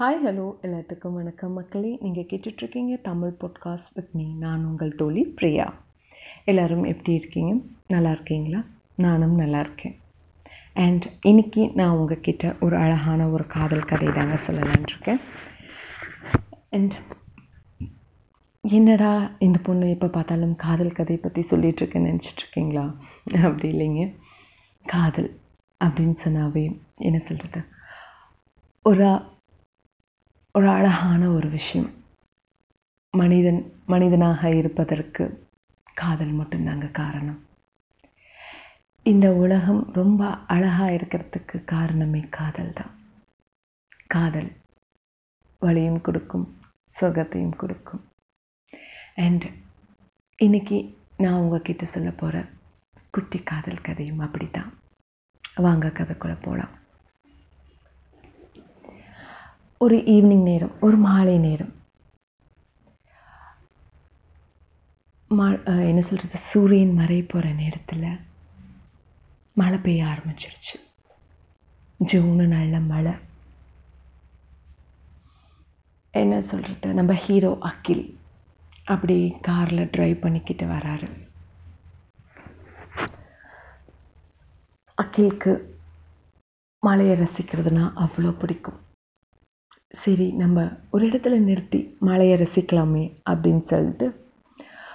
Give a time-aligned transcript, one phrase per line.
[0.00, 1.98] Hi hello எல்லாத்துக்கும் வணக்கம் மக்களே.
[2.00, 5.74] நீங்கள் கேட்டுட்ருக்கீங்க தமிழ் பாட்காஸ்ட் வித் மீ நான் உங்கள் தோழி பிரியா.
[6.44, 7.62] எல்லோரும் எப்படி இருக்கீங்க?
[7.86, 8.64] நல்லா இருக்கீங்களா?
[8.96, 10.00] நானும் நல்லா இருக்கேன்.
[10.74, 15.20] அண்ட் இன்றைக்கி நான் உங்ககிட்ட ஒரு அழகான ஒரு காதல் கதை தாங்க சொல்லலான் இருக்கேன்.
[16.70, 16.94] அண்ட்
[18.60, 22.94] என்னடா இந்த பொண்ணு எப்போ பார்த்தாலும் காதல் கதை பற்றி சொல்லிகிட்ருக்கேன்னு நினச்சிட்ருக்கீங்களா?
[23.24, 24.16] அப்படி இல்லைங்க.
[24.84, 25.38] காதல்
[25.84, 27.64] அப்படின்னு சொன்னாவே என்ன சொல்கிறது
[28.82, 29.32] ஒரு
[30.54, 31.88] ஒரு அழகான ஒரு விஷயம்.
[33.10, 35.24] மனிதன் மனிதனாக இருப்பதற்கு
[35.94, 37.40] காதல் மட்டும்தாங்க காரணம்.
[39.02, 42.92] இந்த உலகம் ரொம்ப அழகாக இருக்கிறதுக்கு காரணமே காதல் தான்.
[44.06, 44.50] காதல்
[45.58, 46.46] வழியும் கொடுக்கும்
[47.00, 48.04] சுகத்தையும் கொடுக்கும்.
[49.14, 49.46] அண்ட்
[50.38, 50.78] இன்றைக்கி
[51.16, 52.46] நான் உங்ககிட்ட சொல்ல போகிற
[53.10, 54.72] குட்டி காதல் கதையும் அப்படி தான்
[55.56, 56.74] வாங்க கதைக்குள்ளே போகலாம்
[59.84, 61.72] ஒரு ஈவினிங் நேரம் ஒரு மாலை நேரம்.
[65.38, 65.46] மா
[65.90, 68.06] என்ன சொல்கிறது சூரியன் மறை போகிற நேரத்தில்
[69.60, 70.76] மழை பெய்ய ஆரம்பிச்சிருச்சு.
[72.12, 73.14] ஜூனு நல்ல மழை.
[76.22, 78.06] என்ன சொல்கிறது நம்ம ஹீரோ அக்கில்
[78.94, 79.18] அப்படி
[79.48, 81.10] காரில் ட்ரைவ் பண்ணிக்கிட்டு வராரு.
[85.02, 85.52] அக்கிலுக்கு
[86.82, 88.80] மலையை ரசிக்கிறதுனா அவ்வளோ பிடிக்கும்.
[89.94, 90.58] சரி நம்ம
[90.90, 94.06] ஒரு இடத்துல நிறுத்தி மலையை ரசிக்கலாமே அப்படின்னு சொல்லிட்டு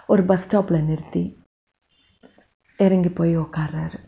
[0.08, 1.24] ஒரு பஸ் ஸ்டாப்பில் நிறுத்தி
[2.80, 4.00] இறங்கி போய் உக்காடுறாரு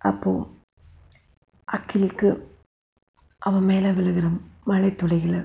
[0.00, 0.46] அப்போது
[1.68, 2.28] அக்கிலுக்கு
[3.42, 4.26] அவன் மேலே விழுகிற
[4.66, 5.40] மழை துளிகளை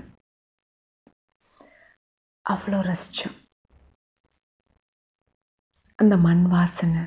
[2.45, 3.35] அவ்வளோ ரசித்தான்
[5.99, 7.03] அந்த மண் வாசனை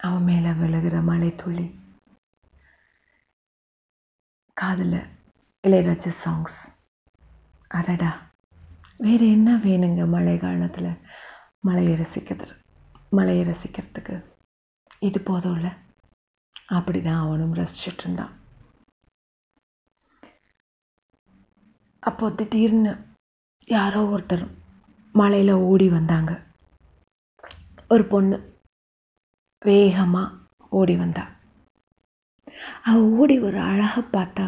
[0.00, 1.66] அவன் மேலே விழுகிற மழை துளி
[4.54, 4.98] காதில்
[5.66, 6.58] இளையராஜா சாங்ஸ்
[7.68, 8.10] அடடா.
[8.98, 10.90] வேறு என்ன வேணுங்க மழை காலத்தில்?
[11.60, 12.54] மழையை ரசிக்கிறது
[13.10, 14.16] மழையை ரசிக்கிறதுக்கு.
[14.98, 15.76] இது போதும்ல?
[16.66, 18.32] அப்படி தான் அவனும் ரசிச்சுட்டு இருந்தான்.
[22.00, 22.92] அப்போ திடீர்னு
[23.66, 24.46] யாரோ ஒருத்தர்
[25.12, 26.32] மலையில் ஓடி வந்தாங்க.
[27.88, 28.36] ஒரு பொண்ணு
[29.64, 30.36] வேகமாக
[30.70, 31.24] ஓடி வந்தா.
[32.82, 34.46] அவள் ஓடி ஒரு அழகாக பார்த்தா.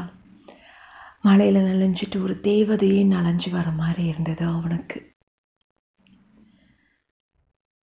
[1.22, 4.98] மலையில் நனைஞ்சிட்டு ஒரு தேவதையே நனைஞ்சு வர மாதிரி இருந்தது அவனுக்கு.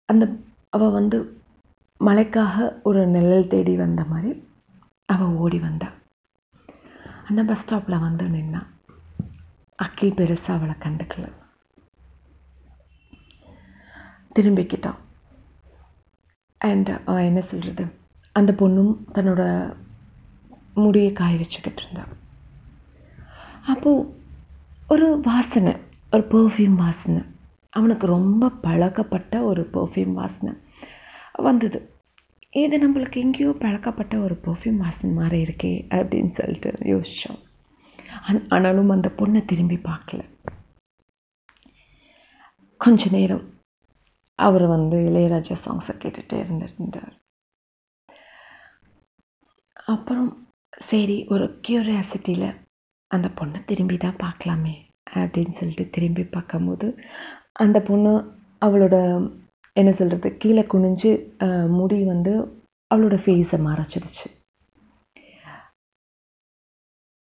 [0.05, 0.25] அந்த
[0.69, 1.41] அவள் வந்து
[1.97, 4.31] மலைக்காக ஒரு நிழல் தேடி வந்த மாதிரி
[5.05, 5.97] அவள் ஓடி வந்தாள்
[7.27, 8.67] அந்த பஸ் ஸ்டாப்பில் வந்து நின்னான்
[9.75, 11.27] அக்கில் பெருசாக அவளை கண்டுக்கல.
[14.35, 14.99] திரும்பிக்கிட்டான்
[16.57, 17.85] அண்ட் அவன் என்ன சொல்கிறது
[18.31, 19.43] அந்த பொண்ணும் தன்னோட
[20.85, 22.13] முடியை காய வச்சுக்கிட்டு இருந்தான்
[23.65, 24.07] அப்போது
[24.93, 25.73] ஒரு வாசனை
[26.11, 27.21] ஒரு பர்ஃப்யூம் வாசனை.
[27.69, 30.53] அவனுக்கு ரொம்ப பழக்கப்பட்ட ஒரு பர்ஃப்யூம் வாசனை
[31.47, 31.79] வந்தது.
[32.63, 37.39] இது நம்மளுக்கு எங்கேயோ பழக்கப்பட்ட ஒரு பர்ஃப்யூம் வாசனை மாதிரி இருக்கே அப்படின்னு சொல்லிட்டு யோசித்தோம்
[38.29, 40.21] அந் ஆனாலும் அந்த பொண்ணை திரும்பி பார்க்கல.
[42.81, 43.45] கொஞ்ச நேரம்
[44.39, 47.13] அவர் வந்து இளையராஜா சாங்ஸை கேட்டுகிட்டே இருந்திருந்தார்.
[49.93, 50.29] அப்புறம்
[50.79, 52.49] சரி ஒரு க்யூரியாசிட்டியில்
[53.11, 54.75] அந்த பொண்ணை திரும்பி தான் பார்க்கலாமே
[55.15, 56.87] அப்படின்னு சொல்லிட்டு திரும்பி பார்க்கும்போது
[57.63, 58.13] அந்த பொண்ணு
[58.61, 58.95] அவளோட
[59.75, 61.11] என்ன சொல்கிறது கீழே குனிஞ்சு
[61.77, 62.33] முடி வந்து
[62.91, 64.27] அவளோட ஃபேஸை மறைச்சிடுச்சு.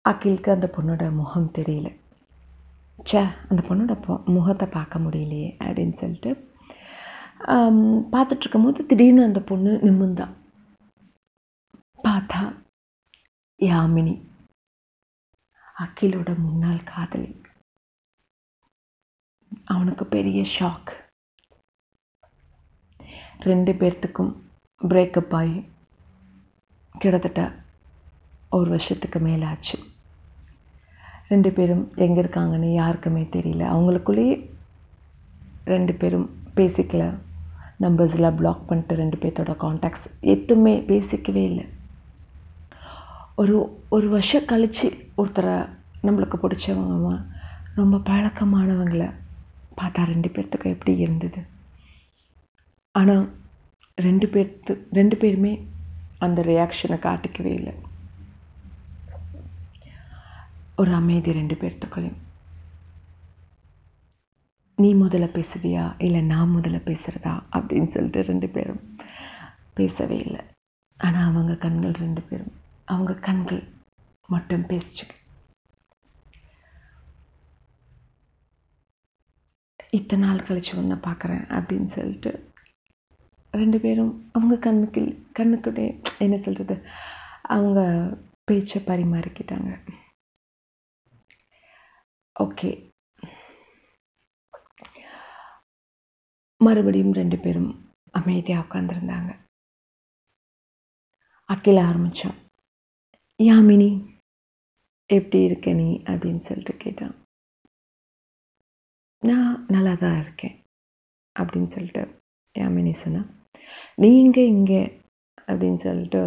[0.05, 1.89] அக்கிலுக்கு அந்த பொண்ணோட முகம் தெரியல.
[3.11, 3.21] சே
[3.51, 6.31] அந்த பொண்ணோட பொ முகத்தை பார்க்க முடியலையே அப்படின்னு சொல்லிட்டு
[8.15, 10.35] பார்த்துட்ருக்கும் போது திடீர்னு அந்த பொண்ணு நிமிர்ந்தான்
[12.05, 12.41] பார்த்தா
[13.69, 14.15] யாமினி.
[15.83, 17.31] அகிலோட முன்னாள் காதலி.
[19.65, 20.91] அவனுக்கு பெரிய ஷாக்
[23.49, 24.33] ரெண்டு பேர்த்துக்கும்
[24.89, 25.59] பிரேக்கப் ஆகி
[26.99, 27.43] கிட்டத்தட்ட
[28.51, 29.79] ஒரு வருஷத்துக்கு மேலே ஆச்சு
[31.29, 33.63] ரெண்டு பேரும் எங்கே இருக்காங்கன்னு யாருக்குமே தெரியல.
[33.75, 34.35] அவங்களுக்குள்ளேயே
[35.65, 36.27] ரெண்டு பேரும்
[36.57, 37.05] பேசிக்கல
[37.81, 41.67] நம்பர்ஸ்லாம் பிளாக் பண்ணிட்டு ரெண்டு பேர்த்தோட காண்டாக்ட்ஸ் எதுவுமே பேசிக்கவே இல்லை.
[43.43, 45.55] ஒரு ஒரு வருஷம் கழித்து ஒருத்தரை
[46.03, 47.27] நம்மளுக்கு பிடிச்சவங்க
[47.75, 49.07] ரொம்ப பழக்கமானவங்களை
[49.77, 51.41] பார்த்தா ரெண்டு பேர்த்துக்கு எப்படி இருந்தது?
[52.99, 53.23] ஆனால்
[53.95, 55.53] ரெண்டு பேர்த்து ரெண்டு பேருமே
[56.19, 57.75] அந்த ரியாக்ஷனை காட்டிக்கவே இல்லை.
[60.77, 62.21] ஒரு அமைதி ரெண்டு பேர்த்துக்குள்ளேயும்.
[64.77, 65.95] நீ முதல்ல பேசுவியா?
[65.99, 68.83] இல்லை நான் முதல்ல பேசுகிறதா அப்படின்னு சொல்லிட்டு ரெண்டு பேரும்
[69.75, 70.41] பேசவே இல்லை.
[70.97, 72.61] ஆனால் அவங்க கண்கள் ரெண்டு பேரும்
[72.93, 73.61] அவங்க கண்கள்
[74.27, 75.05] மட்டும் பேசிச்சு.
[79.91, 82.31] இத்தனை நாள் கழிச்சு ஒன்று பார்க்குறேன் அப்படின்னு சொல்லிட்டு
[83.51, 85.01] ரெண்டு பேரும் அவங்க கண்ணுக்கு
[85.39, 85.87] கண்ணுக்கிட்டே
[86.19, 86.77] என்ன சொல்கிறது
[87.43, 87.81] அவங்க
[88.45, 89.71] பேச்சை பரிமாறிக்கிட்டாங்க.
[92.41, 92.71] ஓகே.
[96.57, 97.71] மறுபடியும் ரெண்டு பேரும்
[98.13, 99.33] அமைதியாக உட்காந்துருந்தாங்க
[101.53, 102.42] அக்கில ஆரம்பித்தான்
[103.49, 103.91] யாமினி
[105.07, 105.89] எப்படி இருக்க நீ?
[106.05, 107.15] அப்படின்னு சொல்லிட்டு கேட்டான்.
[109.23, 110.57] நான் நல்லா தான் இருக்கேன்
[111.37, 112.03] அப்படின்னு சொல்லிட்டு
[112.59, 113.29] யாமினி சொன்னான்.
[113.95, 114.83] நீ இங்கே இங்கே
[115.47, 116.23] அப்படின்னு சொல்லிட்டு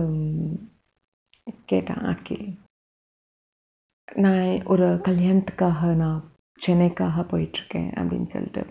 [1.65, 2.45] கேட்டான் அக்கில்
[4.15, 6.21] நான் ஒரு கல்யாணத்துக்காக நான்
[6.59, 8.63] சென்னைக்காக போயிட்டுருக்கேன் அப்படின்னு சொல்லிட்டு.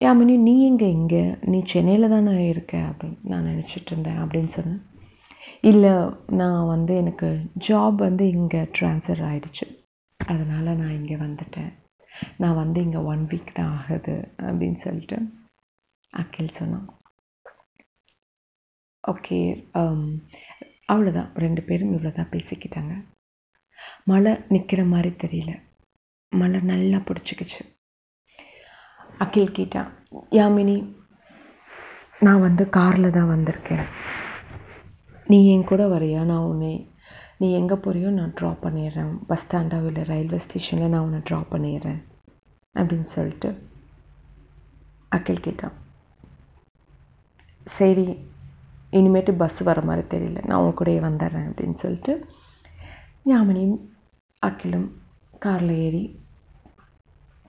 [0.00, 1.34] யாமினி நீ இங்கே இங்கே?
[1.42, 2.76] நீ சென்னையில் தானே இருக்க?
[2.78, 4.82] அப்படின்னு நான் நினச்சிட்டு இருந்தேன் அப்படின்னு சொன்னேன்.
[5.70, 5.92] இல்லை
[6.40, 7.28] நான் வந்து எனக்கு
[7.66, 9.66] ஜாப் வந்து இங்கே ட்ரான்ஸ்ஃபர் ஆகிடுச்சு
[10.20, 11.70] அதனால் நான் இங்கே வந்துட்டேன்.
[12.42, 14.16] நான் வந்து இங்கே ஒன் வீக் தான் ஆகுது
[14.46, 15.18] அப்படின்னு சொல்லிட்டு
[16.12, 16.88] அக்கில் சொன்னான்.
[19.04, 19.38] ஓகே
[19.80, 20.02] um,
[20.92, 22.94] அவ்வளோதான் ரெண்டு பேரும் இவ்வளோ தான் பேசிக்கிட்டாங்க.
[24.10, 25.52] மழை நிற்கிற மாதிரி தெரியல.
[26.32, 27.62] மழை நல்லா பிடிச்சிக்கிச்சு.
[29.24, 29.90] அகில் கேட்டான்
[30.38, 30.76] யாமினி
[32.26, 33.86] நான் வந்து காரில் தான் வந்திருக்கேன்.
[35.30, 36.22] நீ என் கூட வரியா?
[36.30, 36.72] நான் உன்னை
[37.40, 39.12] நீ எங்கே போகிறியோ நான் ட்ராப் பண்ணிடுறேன்.
[39.28, 42.00] பஸ் ஸ்டாண்டாக இல்லை ரயில்வே ஸ்டேஷனில் நான் உன்னை ட்ராப் பண்ணிடுறேன்.
[42.74, 43.50] அப்படின்னு சொல்லிட்டு
[45.16, 45.76] அக்கில் கேட்டான்.
[47.66, 48.06] சரி
[48.98, 50.40] இனிமேட்டு பஸ் வர மாதிரி தெரியல.
[50.48, 52.14] நான் உன் கூடயே வந்துடுறேன் அப்படின்னு சொல்லிட்டு
[53.32, 53.78] யாமினியும்
[54.42, 54.88] அக்கிலும்
[55.44, 56.04] காரில் ஏறி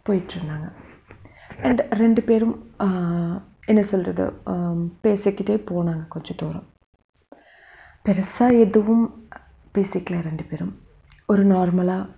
[0.07, 0.67] போயிட்டுருந்தாங்க
[1.67, 2.55] அண்ட் ரெண்டு பேரும்
[3.71, 4.25] என்ன சொல்கிறது
[5.05, 6.67] பேசிக்கிட்டே போனாங்க கொஞ்சம் தூரம்.
[8.07, 9.03] பெருசாக எதுவும்
[9.75, 10.73] பேசிக்கல ரெண்டு பேரும்.
[11.31, 12.09] ஒரு நார்மலாக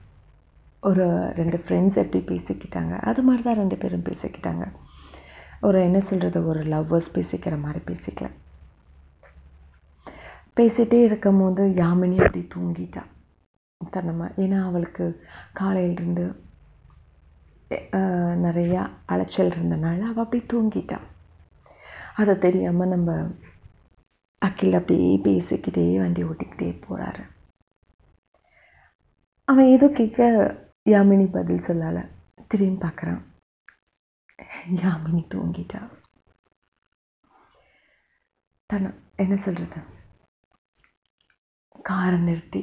[0.90, 1.06] ஒரு
[1.40, 4.64] ரெண்டு ஃப்ரெண்ட்ஸ் எப்படி பேசிக்கிட்டாங்க அது மாதிரி தான் ரெண்டு பேரும் பேசிக்கிட்டாங்க.
[5.68, 8.28] ஒரு என்ன சொல்கிறது ஒரு லவ்வர்ஸ் பேசிக்கிற மாதிரி பேசிக்கல.
[10.58, 13.04] பேசிகிட்டே இருக்கும் போது யாமினி அப்படி தூங்கிட்டா.
[13.96, 15.06] தன்னமா ஏன்னா அவளுக்கு
[15.62, 16.26] காலையிலிருந்து
[18.48, 18.82] நிறையா
[19.14, 21.00] அலைச்சல் இருந்தனால அவள் அப்படி தூங்கிட்டா.
[22.22, 23.12] அதை தெரியாமல் நம்ம
[24.46, 27.24] அகில் அப்படியே பேசிக்கிட்டே வண்டி ஓட்டிக்கிட்டே போகிறாரு
[29.48, 30.28] அவன் ஏதோ கேட்க
[30.90, 32.04] யாமினி பதில் சொல்லலை.
[32.48, 33.22] திரும்பி பார்க்குறான்
[34.84, 35.82] யாமினி தூங்கிட்டா.
[38.70, 39.80] தன என்ன சொல்கிறது
[41.84, 42.62] காரை நிறுத்தி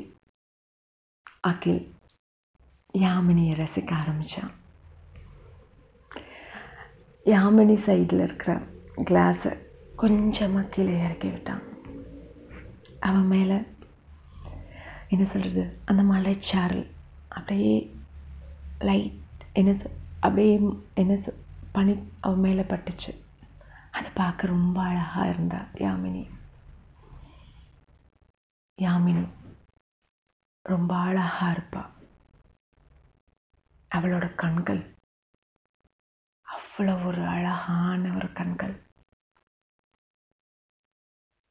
[1.51, 1.83] அகில்
[2.99, 4.53] யாமினியை ரசிக்க ஆரம்பித்தான்
[7.27, 8.53] யாமினி சைடில் இருக்கிற
[9.11, 9.53] கிளாஸை
[9.97, 11.63] கொஞ்சமாக கீழே இறக்கி விட்டான்.
[13.09, 13.59] அவன் மேலே
[15.09, 16.91] என்ன சொல்கிறது அந்த மலைச்சாரல்
[17.29, 17.75] அப்படியே
[18.79, 19.21] லைட்
[19.53, 20.61] என்ன சொல் அப்படியே
[20.95, 21.41] என்ன சொல்
[21.73, 23.11] பனி அவன் மேலே பட்டுச்சு.
[23.91, 26.23] அதை பார்க்க ரொம்ப அழகாக இருந்தா யாமினி.
[28.83, 29.25] யாமினி
[30.63, 31.83] ரொம்ப அழகாக இருப்பா.
[33.95, 34.83] அவளோட கண்கள்
[36.47, 38.75] அவ்வளோ ஒரு அழகான ஒரு கண்கள்.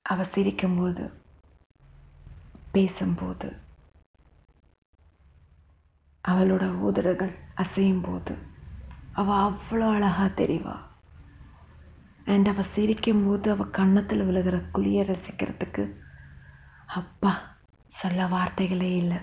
[0.01, 1.20] அவள் சிரிக்கும்போது
[2.71, 3.47] பேசும்போது
[6.23, 8.33] அவளோட ஊதரகள் அசையும் போது
[9.11, 10.75] அவள் அவ்வளோ அழகாக தெரிவா.
[12.25, 15.83] அண்ட் அவள் சிரிக்கும்போது அவள் கன்னத்தில் விழுகிற குழியை ரசிக்கிறதுக்கு
[16.99, 17.33] அப்பா
[17.87, 19.19] சொல்ல வார்த்தைகளே இல்லை.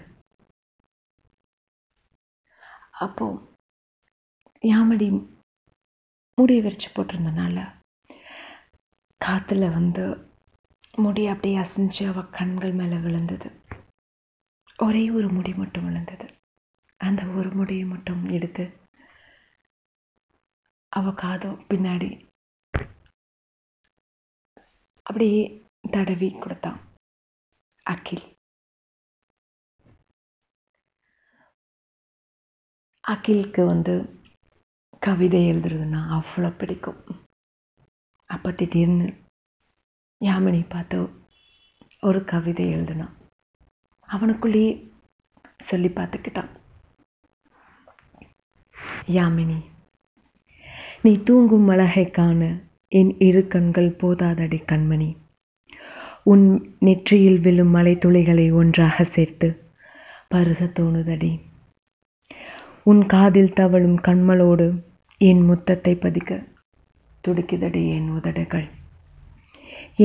[3.04, 3.26] அப்போ
[4.64, 5.08] யாமடி
[6.38, 7.58] மூடி விரிச்சு போட்டிருந்தனால
[9.20, 10.04] காற்றுல வந்து
[11.04, 13.48] முடி அப்படியே அசைஞ்சு அவள் கண்கள் மேலே விழுந்தது.
[14.78, 16.26] ஒரே ஒரு முடி மட்டும் விழுந்தது.
[17.00, 18.64] அந்த ஒரு முடியை மட்டும் எடுத்து
[20.92, 22.10] அவள் காதும் பின்னாடி
[25.06, 25.42] அப்படியே
[25.90, 26.80] தடவி கொடுத்தான்
[27.86, 28.26] அகில்.
[33.04, 33.94] அகிலுக்கு வந்து
[35.02, 37.00] கவிதை எழுதுறதுன்னா அவ்வளோ பிடிக்கும்.
[38.30, 39.06] அப்போ திடீர்னு
[40.20, 40.98] யாமினி பார்த்து
[42.00, 43.14] ஒரு கவிதை எழுதினான்
[44.08, 44.72] அவனுக்குள்ளேயே
[45.58, 46.50] சொல்லி பார்த்துக்கிட்டான்.
[49.06, 49.58] யாமினி
[51.02, 52.40] நீ தூங்கும் அழகை காண
[52.88, 55.10] என் இரு கண்கள் போதாதடி கண்மணி.
[56.22, 59.48] உன் நெற்றியில் விழும் மலை துளிகளை ஒன்றாக சேர்த்து
[60.28, 61.32] பருக தோணுதடி.
[62.82, 64.68] உன் காதில் தவழும் கண்மலோடு
[65.20, 66.40] என் முத்தத்தை பதிக்க
[67.24, 68.68] துடிக்குதடி என் உதடுகள்.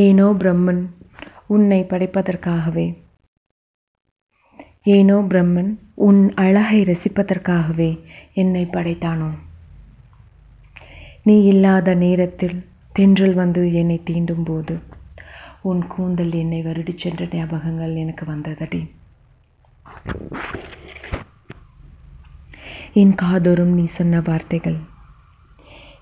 [0.02, 0.90] ஏனோ பிரம்மன்
[1.48, 2.86] உன்னை படைப்பதற்காகவே.
[4.84, 8.02] ஏனோ பிரம்மன் உன் அழகை ரசிப்பதற்காகவே
[8.34, 9.30] என்னை படைத்தானோ.
[11.24, 14.80] நீ இல்லாத நேரத்தில் தென்றல் வந்து என்னை தீண்டும் போது
[15.62, 18.82] உன் கூந்தல் என்னை வருடி சென்ற ஞாபகங்கள் எனக்கு வந்ததடி.
[22.94, 24.80] என் காதோறும் நீ சொன்ன வார்த்தைகள்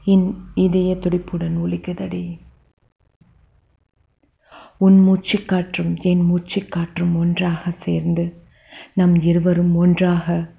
[0.05, 2.24] என் இதய துடிப்புடன் ஒலிக்குதடி.
[4.83, 8.23] உன் மூச்சுக்காற்றும் என் மூச்சுக்காற்றும் ஒன்றாக சேர்ந்து
[8.93, 10.51] நம் இருவரும் ஒன்றாக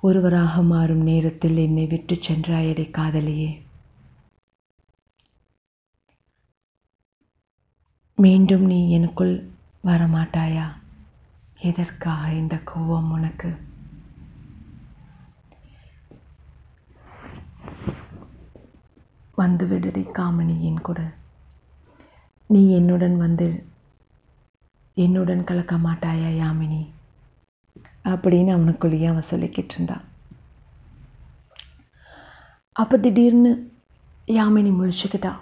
[0.00, 3.60] ஒருவராக மாறும் நேரத்தில் என்னை விட்டு சென்றாயடை காதலியே.
[8.16, 9.50] மீண்டும் நீ எனக்குள்
[9.84, 10.66] வரமாட்டாயா?
[11.60, 13.56] எதற்காக இந்த கோபம் உனக்கு?
[19.34, 21.12] வந்து விடுடி கூட.
[22.50, 23.46] நீ என்னுடன் வந்து
[24.96, 26.80] என்னுடன் கலக்க மாட்டாயா யாமினி?
[28.04, 30.04] அப்படின்னு அவனுக்குள்ளேயே அவன் சொல்லிக்கிட்டு இருந்தான்
[32.72, 33.52] அப்போ திடீர்னு
[34.28, 35.32] யாமினி முழிச்சுக்கிட்டா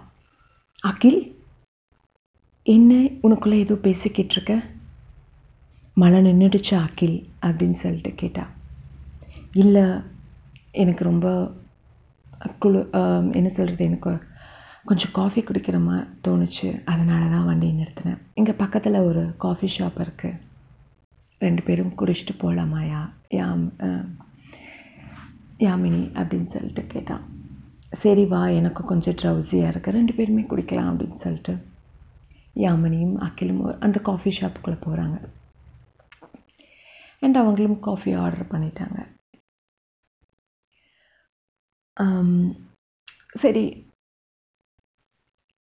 [0.83, 1.21] அகில்
[2.67, 4.55] என்ன உனக்குள்ளே ஏதோ பேசிக்கிட்டு இருக்க?
[5.97, 7.31] மழை நின்றுடுச்சு அகில்?
[7.43, 8.45] அப்படின்னு சொல்லிட்டு கேட்டா.
[9.53, 9.85] இல்லை
[10.73, 11.27] எனக்கு ரொம்ப
[12.61, 12.81] குளு
[13.33, 14.11] என்ன சொல்கிறது எனக்கு
[14.89, 16.69] கொஞ்சம் காஃபி குடிக்கிற மாதிரி தோணுச்சு.
[16.93, 18.21] அதனால தான் வண்டி நிறுத்தினேன்.
[18.39, 20.41] இங்கே பக்கத்தில் ஒரு காஃபி ஷாப் இருக்குது
[21.45, 23.01] ரெண்டு பேரும் குடிச்சிட்டு போகலாமாயா
[23.39, 23.65] யாம்
[25.67, 27.25] யாமினி அப்படின்னு சொல்லிட்டு கேட்டான்.
[28.03, 31.55] சரி வா எனக்கு கொஞ்சம் ட்ரௌசியாக இருக்குது ரெண்டு பேருமே குடிக்கலாம் அப்படின்னு சொல்லிட்டு
[32.65, 35.17] யாமினியும் அக்கிலும் அந்த காஃபி ஷாப்புக்குள்ளே போகிறாங்க
[37.25, 38.99] அண்ட் அவங்களும் காஃபி ஆர்டர் பண்ணிட்டாங்க.
[43.43, 43.65] சரி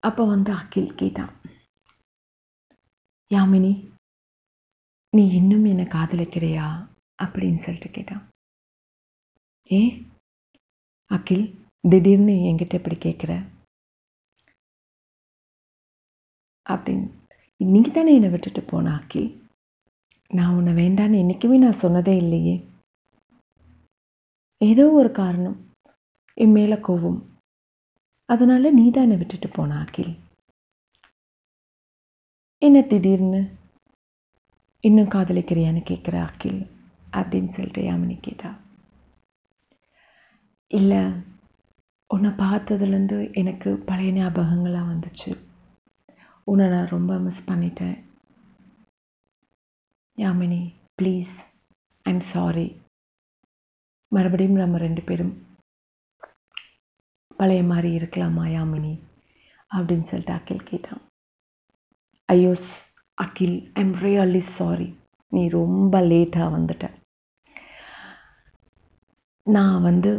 [0.09, 1.33] அப்போ வந்து அகில் கேட்டான்
[3.31, 3.73] யாமினி
[5.17, 6.67] நீ இன்னும் என்னை காதலிக்கிறியா?
[7.23, 8.25] அப்படின்னு சொல்லிட்டு கேட்டான்.
[9.73, 9.81] ஏ
[11.11, 11.45] அகில்
[11.89, 13.33] திடீர்னு என்கிட்ட இப்படி கேட்குற
[16.67, 17.07] அப்படின்னு.
[17.61, 19.31] இன்னைக்கு தானே என்னை விட்டுட்டு போன அகில்?
[20.31, 22.57] நான் உன்னை வேண்டான்னு என்றைக்குமே நான் சொன்னதே இல்லையே.
[24.61, 25.59] ஏதோ ஒரு காரணம்.
[26.41, 27.21] என் மேலே கோவம்
[28.26, 30.18] அதனால் நீ தான் என்னை விட்டுட்டு போன அகில்.
[32.59, 33.50] என்ன திடீர்னு?
[34.80, 36.71] இன்னும் காதலிக்கிறியான்னு கேட்குற அகில்
[37.12, 38.59] அப்படின்னு சொல்லிட்டு யாமினி கேட்டா.
[40.68, 41.12] இல்லை
[42.06, 45.40] உன்னை பார்த்ததுலேருந்து எனக்கு பழைய ஞாபகங்களாக வந்துச்சு.
[46.45, 48.04] உன்னை நான் ரொம்ப மிஸ் பண்ணிட்டேன்.
[50.16, 51.35] யாமினி ப்ளீஸ்
[52.02, 52.76] ஐம் சாரி
[54.09, 55.46] மறுபடியும் நம்ம ரெண்டு பேரும்
[57.40, 58.95] பழைய மாதிரி இருக்கலாமா யாமினி
[59.71, 61.02] அப்படின்னு சொல்லிட்டு அகில் கேட்டான்.
[62.28, 62.52] ஐயோ
[63.25, 64.88] அகில் ஐம் ரியலி சாரி
[65.33, 66.87] நீ ரொம்ப லேட்டாக வந்துட்ட.
[69.47, 70.12] நான் வந்து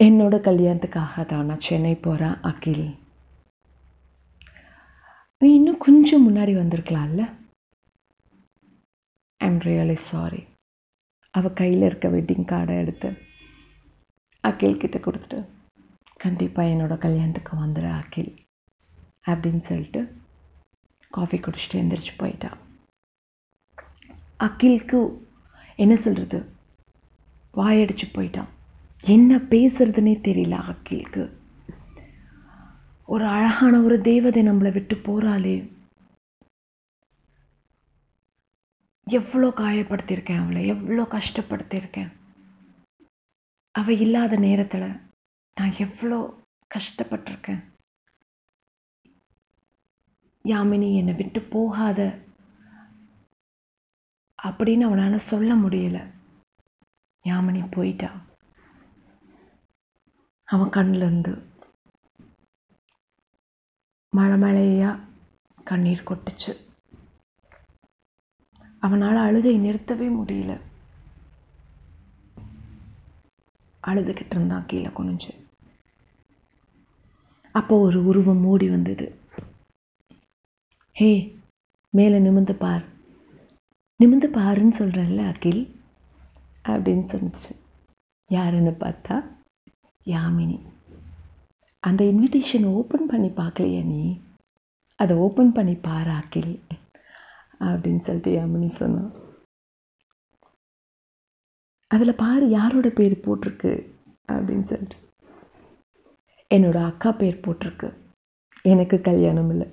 [0.00, 2.86] என்னோட கல்யாணத்துக்காக தான் நான் சென்னை போகிறேன் அகில்.
[5.42, 7.22] நீ இன்னும் கொஞ்சம் முன்னாடி வந்திருக்கலாம்ல?
[9.40, 10.42] ஐம் ரியலி சாரி
[11.34, 13.08] அவள் கையில் இருக்க வெட்டிங் கார்டை எடுத்து
[14.44, 15.38] அகில் கிட்ட கொடுத்துட்டு
[16.22, 18.32] கண்டிப்பாக என்னோட கல்யாணத்துக்கு வந்துடுற அகில்
[19.30, 20.00] அப்படின்னு சொல்லிட்டு
[21.12, 22.50] காஃபி குடிச்சிட்டு எந்திரிச்சு போயிட்டா.
[24.46, 24.98] அகிலுக்கு
[25.82, 26.38] என்ன சொல்கிறது
[27.54, 28.50] வாயடிச்சு போயிட்டான்
[29.04, 31.24] என்ன பேசுறதுனே தெரியல அகிலுக்கு.
[33.08, 35.54] ஒரு அழகான ஒரு தேவதை நம்மளை விட்டு போகிறாளே
[39.06, 42.10] எவ்வளோ காயப்படுத்தியிருக்கேன் அவளை எவ்வளோ கஷ்டப்படுத்தியிருக்கேன்.
[43.74, 44.90] அவள் இல்லாத நேரத்தில்
[45.60, 46.40] நான் எவ்வளோ
[46.74, 47.64] கஷ்டப்பட்டிருக்கேன்.
[50.44, 52.18] யாமினி என்னை விட்டு போகாத
[54.42, 56.10] அப்படின்னு அவனால் சொல்ல முடியல.
[57.24, 58.20] யாமினி போயிட்டா.
[60.44, 61.42] அவன் கண்ணுல இருந்து
[64.16, 65.00] மழை மழையாக
[65.64, 66.66] கண்ணீர் கொட்டுச்சு.
[68.80, 70.60] அவனால் அழுகை நிறுத்தவே முடியல.
[73.86, 75.39] அழுதுகிட்டு இருந்தான் கீழே குனிஞ்சு.
[77.52, 79.14] அப்போ ஒரு உருவம் மூடி வந்தது.
[80.92, 81.38] ஹே
[81.90, 82.84] மேலே நிமிர்ந்து பார்.
[83.96, 85.80] நிமிர்ந்து பாருன்னு சொல்கிறல்ல அகில்?
[86.68, 87.56] அப்படின்னு சொன்னிச்சு.
[88.28, 89.24] யாருன்னு பார்த்தா?
[90.04, 90.62] யாமினி.
[91.80, 94.20] அந்த இன்விடேஷன் ஓப்பன் பண்ணி பார்க்கலையா நீ?
[94.96, 96.62] அதை ஓப்பன் பண்ணி பார் அகில்.
[97.60, 99.12] அப்படின்னு சொல்லிட்டு யாமினி சொன்னான்
[101.86, 103.90] அதில் பாரு யாரோட பேர் போட்டிருக்கு?
[104.28, 105.09] அப்படின்னு சொல்லிட்டு.
[106.54, 107.94] என்னோடய அக்கா பேர் போட்டிருக்கு.
[108.62, 109.68] எனக்கு கல்யாணம் இல்லை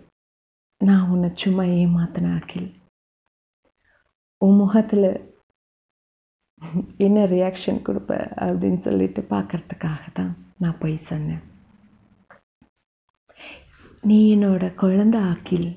[0.78, 2.82] நான் உன்னை சும்மா ஏமாத்தின அகில்.
[4.38, 5.36] உன் முகத்தில்
[6.98, 11.44] என்ன ரியாக்ஷன் கொடுப்ப அப்படின்னு சொல்லிட்டு பார்க்கறதுக்காக தான் நான் போய் சொன்னேன்.
[14.02, 15.70] நீ என்னோட குழந்த ஆக்கில்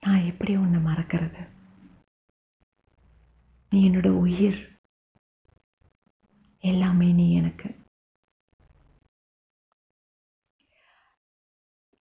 [0.00, 1.42] நான் எப்படி உன்னை மறக்கிறது?
[3.70, 4.60] நீ என்னோட உயிர்.
[6.58, 7.77] எல்லாமே நீ எனக்கு.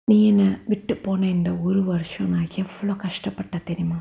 [0.10, 3.98] நீ என்னை விட்டு போன இந்த ஒரு வருஷம் நான் எவ்வளோ கஷ்டப்பட்ட தெரியுமா?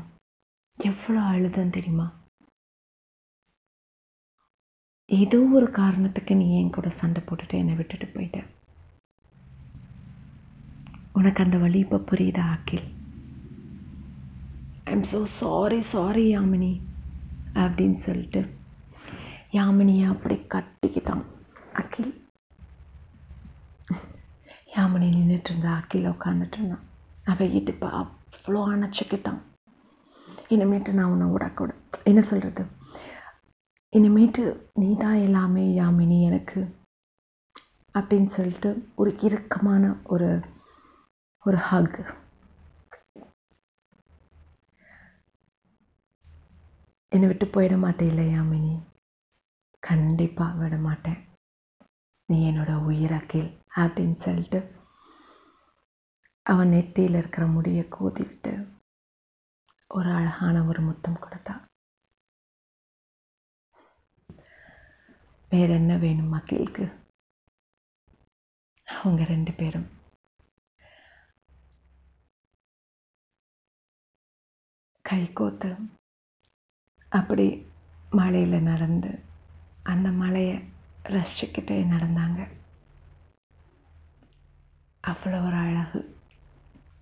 [0.77, 2.05] எவ்வளோ அழுதன் தெரியுமா?
[5.09, 8.39] ஏதோ ஒரு காரணத்துக்கு நீ என் கூட சண்டை போட்டுட்டு என்னை விட்டுட்டு போயிட்ட.
[11.19, 12.85] உனக்கு அந்த வழி இப்போ புரியுதா Akil?
[14.93, 16.73] I'm so sorry sorry Yamini
[17.63, 18.43] அப்படின்னு சொல்லிட்டு
[19.59, 21.25] யாமினியை அப்படி கட்டிக்கிட்டான்.
[21.81, 22.13] அகில்
[24.75, 26.85] யாமினி நின்றுட்டு இருந்தா அகில் உட்காந்துட்டு இருந்தான்
[27.31, 29.39] அவன் இடுப்பை அவ்வளோ அணைச்சிக்கிட்டான்.
[30.53, 31.71] இனிமேட்டு நான் உன்னை விடக்கூட
[32.09, 32.63] என்ன சொல்கிறது
[33.93, 34.43] இனிமேட்டு
[34.81, 36.61] நீ தான் எல்லாமே யாமினி எனக்கு
[37.95, 40.29] அப்படின்னு சொல்லிட்டு ஒரு இறுக்கமான ஒரு
[41.45, 41.99] ஒரு ஹக்
[47.11, 48.73] என்னை விட்டு போயிட மாட்டேன் இல்லை யாமினி.
[49.83, 51.19] கண்டிப்பாக விட மாட்டேன்.
[52.29, 54.75] நீ என்னோட உயிர் கேள் அப்படின்னு சொல்லிட்டு
[56.41, 58.67] அவன் நெத்தியில் இருக்கிற முடியை கோதி விட்டு
[59.87, 61.65] ஒரு அழகான ஒரு முத்தம் கொடுத்தா.
[65.49, 66.99] வேற என்ன வேணும் மக்களுக்கு
[68.85, 69.89] அவங்க ரெண்டு பேரும்.
[75.01, 75.75] கை கோத்து
[77.09, 77.67] அப்படி
[78.09, 79.19] மலையில் நடந்து
[79.83, 80.55] அந்த மலையை
[81.03, 82.64] ரசிச்சுக்கிட்டே நடந்தாங்க.
[85.09, 85.99] அவ்வளோ ஒரு அழகு.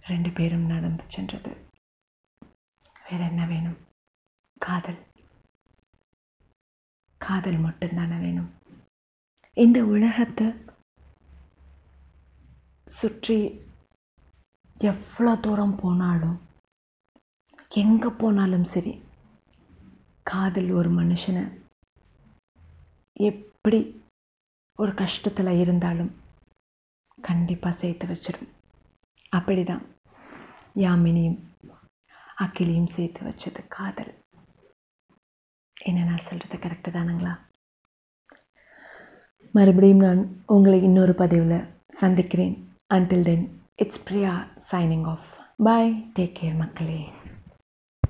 [0.01, 1.51] ரெண்டு பேரும் நடந்து சென்றது.
[3.05, 3.77] வேறு என்ன வேணும்?
[4.57, 5.00] காதல்.
[7.22, 8.50] காதல் மட்டும்தானே வேணும்?
[9.57, 10.48] இந்த உலகத்தை
[12.87, 13.37] சுற்றி
[14.92, 16.37] எவ்வளோ தூரம் போனாலும்
[17.81, 18.94] எங்கே போனாலும் சரி
[20.24, 21.44] காதல் ஒரு மனுஷனை
[23.29, 23.79] எப்படி
[24.79, 26.11] ஒரு கஷ்டத்தில் இருந்தாலும்
[27.29, 28.51] கண்டிப்பாக சேர்த்து வச்சிடும்
[29.38, 29.83] அப்படி தான்
[30.83, 31.40] யாமினியும்
[32.44, 34.14] அக்கிலியும் சேர்த்து வச்சது காதல்.
[35.81, 37.33] என்ன நான் சொல்கிறது கரெக்டு தானுங்களா?
[39.55, 40.22] மறுபடியும் நான்
[40.55, 41.68] உங்களை இன்னொரு பதிவில்
[42.01, 42.55] சந்திக்கிறேன்.
[42.94, 44.33] Until then it's Priya
[44.72, 45.29] signing off
[45.68, 47.01] bye take care மக்களே.